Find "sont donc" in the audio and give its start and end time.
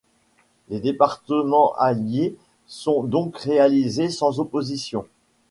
2.65-3.37